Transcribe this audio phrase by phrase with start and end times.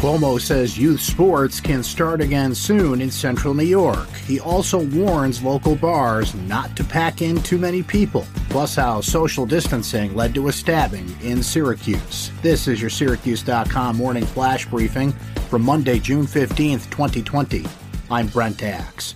[0.00, 4.08] Cuomo says youth sports can start again soon in central New York.
[4.26, 9.44] He also warns local bars not to pack in too many people, plus how social
[9.44, 12.30] distancing led to a stabbing in Syracuse.
[12.40, 15.12] This is your Syracuse.com morning flash briefing
[15.50, 17.66] for Monday, June 15th, 2020.
[18.10, 19.14] I'm Brent Axe.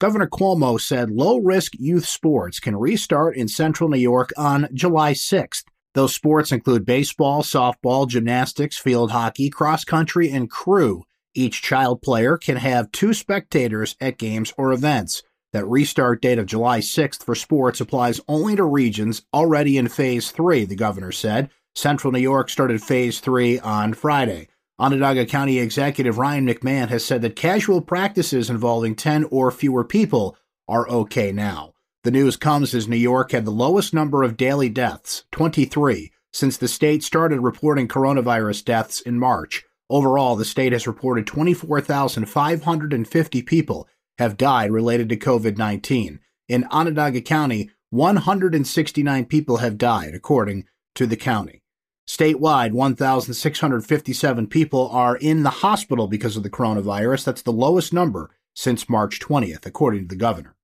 [0.00, 5.12] Governor Cuomo said low risk youth sports can restart in central New York on July
[5.12, 5.64] 6th.
[5.94, 11.04] Those sports include baseball, softball, gymnastics, field hockey, cross country, and crew.
[11.34, 15.22] Each child player can have two spectators at games or events.
[15.52, 20.30] That restart date of July 6th for sports applies only to regions already in Phase
[20.30, 21.48] 3, the governor said.
[21.74, 24.48] Central New York started Phase 3 on Friday.
[24.78, 30.36] Onondaga County Executive Ryan McMahon has said that casual practices involving 10 or fewer people
[30.68, 31.72] are okay now.
[32.08, 36.56] The news comes as New York had the lowest number of daily deaths, 23, since
[36.56, 39.66] the state started reporting coronavirus deaths in March.
[39.90, 46.20] Overall, the state has reported 24,550 people have died related to COVID 19.
[46.48, 51.62] In Onondaga County, 169 people have died, according to the county.
[52.08, 57.24] Statewide, 1,657 people are in the hospital because of the coronavirus.
[57.24, 60.54] That's the lowest number since March 20th, according to the governor.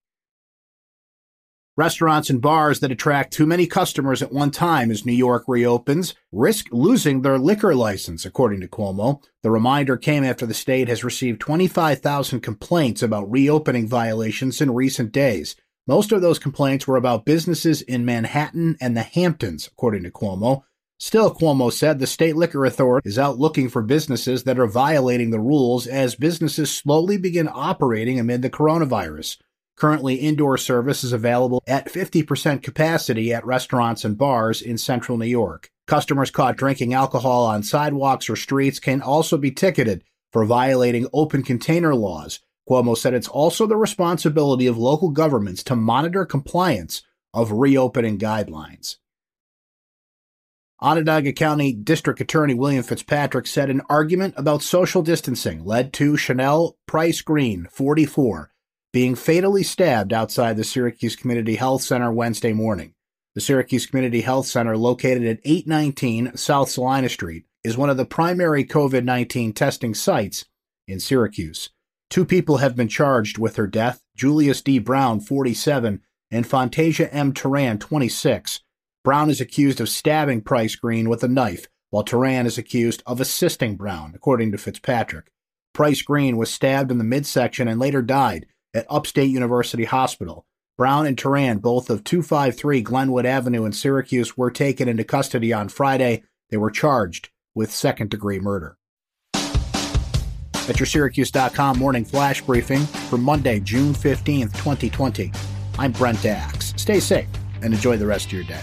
[1.76, 6.14] Restaurants and bars that attract too many customers at one time as New York reopens
[6.30, 9.20] risk losing their liquor license, according to Cuomo.
[9.42, 15.10] The reminder came after the state has received 25,000 complaints about reopening violations in recent
[15.10, 15.56] days.
[15.84, 20.62] Most of those complaints were about businesses in Manhattan and the Hamptons, according to Cuomo.
[21.00, 25.30] Still, Cuomo said the state liquor authority is out looking for businesses that are violating
[25.30, 29.38] the rules as businesses slowly begin operating amid the coronavirus.
[29.76, 35.26] Currently, indoor service is available at 50% capacity at restaurants and bars in central New
[35.26, 35.70] York.
[35.86, 41.42] Customers caught drinking alcohol on sidewalks or streets can also be ticketed for violating open
[41.42, 42.40] container laws.
[42.68, 47.02] Cuomo said it's also the responsibility of local governments to monitor compliance
[47.34, 48.96] of reopening guidelines.
[50.80, 56.76] Onondaga County District Attorney William Fitzpatrick said an argument about social distancing led to Chanel
[56.86, 58.50] Price Green, 44,
[58.94, 62.94] being fatally stabbed outside the Syracuse Community Health Center Wednesday morning.
[63.34, 68.04] The Syracuse Community Health Center, located at 819 South Salina Street, is one of the
[68.04, 70.44] primary COVID 19 testing sites
[70.86, 71.70] in Syracuse.
[72.08, 74.78] Two people have been charged with her death Julius D.
[74.78, 76.00] Brown, 47,
[76.30, 77.32] and Fantasia M.
[77.32, 78.60] Turan, 26.
[79.02, 83.20] Brown is accused of stabbing Price Green with a knife, while Turan is accused of
[83.20, 85.32] assisting Brown, according to Fitzpatrick.
[85.72, 90.44] Price Green was stabbed in the midsection and later died at Upstate University Hospital.
[90.76, 95.68] Brown and Turan, both of 253 Glenwood Avenue in Syracuse, were taken into custody on
[95.68, 96.24] Friday.
[96.50, 98.76] They were charged with second degree murder.
[100.66, 105.30] At your Syracuse.com morning flash briefing for Monday, June 15th, 2020.
[105.78, 106.72] I'm Brent Axe.
[106.76, 107.28] Stay safe
[107.62, 108.62] and enjoy the rest of your day.